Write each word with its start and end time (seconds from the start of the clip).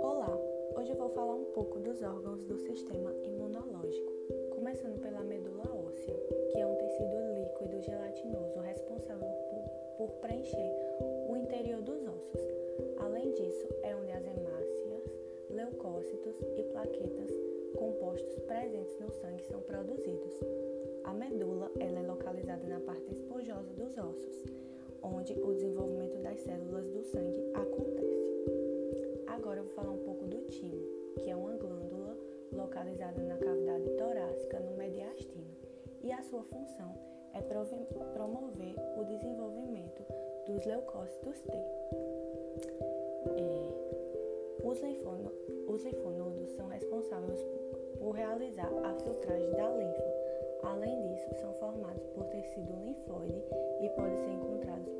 Olá, 0.00 0.38
hoje 0.76 0.92
eu 0.92 0.96
vou 0.96 1.08
falar 1.08 1.34
um 1.34 1.44
pouco 1.46 1.80
dos 1.80 2.00
órgãos 2.02 2.44
do 2.44 2.56
sistema 2.56 3.12
imunológico, 3.24 4.12
começando 4.50 5.00
pela 5.00 5.24
medula 5.24 5.64
óssea, 5.74 6.14
que 6.52 6.58
é 6.60 6.64
um 6.64 6.76
tecido 6.76 7.16
líquido 7.34 7.80
gelatinoso 7.82 8.60
responsável 8.60 9.26
por, 9.50 9.64
por 9.96 10.10
preencher 10.20 10.72
o 11.28 11.36
interior 11.36 11.82
dos 11.82 12.00
ossos. 12.06 12.40
Além 12.98 13.32
disso, 13.32 13.66
é 13.82 13.96
onde 13.96 14.12
as 14.12 14.24
hemácias, 14.24 15.12
leucócitos 15.50 16.36
e 16.56 16.62
plaquetas 16.62 17.30
compostos 17.76 18.38
presentes 18.40 19.00
no 19.00 19.10
sangue 19.10 19.42
são 19.42 19.60
produzidos. 19.62 20.38
A 21.02 21.12
medula 21.12 21.72
ela 21.80 21.98
é 21.98 22.02
localizada 22.06 22.68
na 22.68 22.78
parte 22.78 23.10
esponjosa 23.10 23.72
dos 23.72 23.98
ossos, 23.98 24.44
onde 25.14 25.32
o 25.34 25.52
desenvolvimento 25.52 26.18
das 26.18 26.38
células 26.40 26.86
do 26.88 27.02
sangue 27.02 27.40
acontece. 27.54 28.10
Agora 29.26 29.60
eu 29.60 29.64
vou 29.64 29.72
falar 29.74 29.90
um 29.90 30.04
pouco 30.04 30.26
do 30.26 30.42
timo, 30.48 30.82
que 31.18 31.30
é 31.30 31.36
uma 31.36 31.54
glândula 31.56 32.16
localizada 32.52 33.22
na 33.22 33.36
cavidade 33.36 33.90
torácica 33.90 34.60
no 34.60 34.76
mediastino, 34.76 35.50
e 36.02 36.12
a 36.12 36.22
sua 36.22 36.42
função 36.44 36.94
é 37.34 37.40
promover 37.40 38.74
o 38.96 39.04
desenvolvimento 39.04 40.02
dos 40.46 40.64
leucócitos 40.64 41.40
T. 41.42 41.52
É, 43.36 43.70
os, 44.64 44.80
os 45.68 45.84
linfonodos 45.84 46.50
são 46.52 46.68
responsáveis 46.68 47.44
por 47.98 48.12
realizar 48.12 48.70
a 48.84 48.94
filtragem 48.94 49.50
da 49.52 49.68
linfa 49.76 50.20
Além 50.62 51.00
disso, 51.02 51.34
são 51.40 51.54
formados 51.54 52.06
por 52.08 52.26
tecido 52.26 52.72
linfóide 52.84 53.42
e 53.80 53.88
podem 53.90 54.16
ser 54.18 54.30
encontrados 54.30 54.94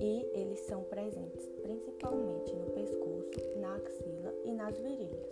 E 0.00 0.26
eles 0.34 0.60
são 0.60 0.82
presentes 0.84 1.48
principalmente 1.62 2.54
no 2.54 2.66
pescoço, 2.70 3.58
na 3.58 3.76
axila 3.76 4.34
e 4.44 4.52
nas 4.52 4.76
virilhas. 4.78 5.28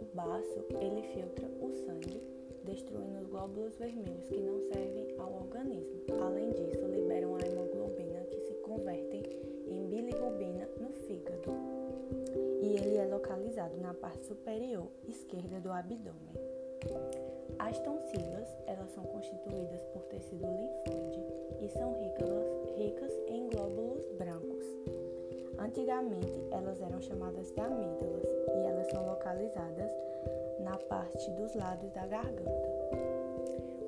O 0.00 0.04
baço, 0.14 0.64
ele 0.80 1.02
filtra 1.02 1.46
o 1.60 1.70
sangue, 1.72 2.22
destruindo 2.64 3.20
os 3.20 3.26
glóbulos 3.26 3.76
vermelhos 3.76 4.28
que 4.28 4.40
não 4.40 4.60
servem 4.60 5.14
ao 5.18 5.32
organismo. 5.34 6.02
Além 6.22 6.50
disso, 6.52 6.86
liberam 6.86 7.36
a 7.36 7.40
hemoglobina 7.40 8.20
que 8.30 8.40
se 8.40 8.54
converte 8.54 9.22
em 9.68 9.86
bilirrubina 9.86 10.68
no 10.80 10.90
fígado. 10.90 11.50
E 12.62 12.76
ele 12.76 12.96
é 12.96 13.06
localizado 13.06 13.76
na 13.78 13.94
parte 13.94 14.24
superior 14.26 14.88
esquerda 15.06 15.60
do 15.60 15.70
abdômen. 15.70 16.34
As 17.58 17.78
tonsilas, 17.80 18.48
elas 18.66 18.90
são 18.90 19.04
constituídas 19.04 19.82
por 19.86 20.02
tecido 20.04 20.46
linfóide 20.46 21.20
e 21.60 21.68
são 21.68 21.92
ricas, 22.00 22.28
ricas 22.76 23.12
em 23.26 23.48
glóbulos 23.48 24.06
brancos. 24.18 24.64
Antigamente, 25.58 26.38
elas 26.50 26.80
eram 26.80 27.00
chamadas 27.00 27.50
de 27.50 27.60
amígdalas 27.60 28.24
e 28.24 28.66
elas 28.66 28.86
são 28.88 29.06
localizadas 29.06 29.90
na 30.60 30.76
parte 30.76 31.30
dos 31.32 31.54
lados 31.54 31.90
da 31.92 32.06
garganta. 32.06 32.76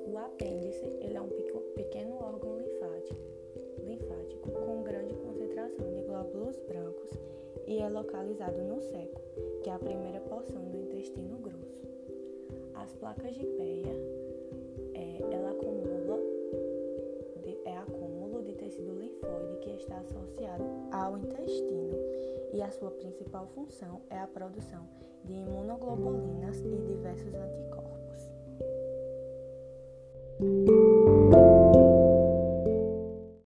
O 0.07 0.17
apêndice, 0.17 0.85
ele 1.01 1.15
é 1.15 1.21
um 1.21 1.29
pequeno 1.75 2.15
órgão 2.15 2.57
linfático, 2.57 3.21
linfático 3.83 4.51
com 4.51 4.83
grande 4.83 5.13
concentração 5.15 5.93
de 5.93 6.01
glóbulos 6.01 6.59
brancos 6.67 7.11
e 7.67 7.79
é 7.79 7.87
localizado 7.87 8.61
no 8.63 8.81
seco, 8.81 9.21
que 9.63 9.69
é 9.69 9.73
a 9.73 9.79
primeira 9.79 10.19
porção 10.21 10.63
do 10.63 10.77
intestino 10.77 11.37
grosso 11.37 11.89
as 12.89 12.93
placas 12.93 13.35
de 13.35 13.45
Peia, 13.45 13.93
é, 14.95 15.35
ela 15.35 15.53
está 19.79 19.97
associado 19.97 20.63
ao 20.91 21.17
intestino 21.17 21.97
e 22.53 22.61
a 22.61 22.69
sua 22.69 22.91
principal 22.91 23.47
função 23.47 24.01
é 24.09 24.19
a 24.19 24.27
produção 24.27 24.85
de 25.23 25.33
imunoglobulinas 25.33 26.59
e 26.61 26.75
diversos 26.87 27.33
anticorpos. 27.33 28.29